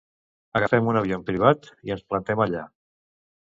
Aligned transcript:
Agafem 0.59 0.89
un 0.93 0.99
avió 1.01 1.19
privat 1.27 1.69
i 1.89 1.95
ens 1.99 2.03
plantem 2.09 2.45
allà. 2.49 2.67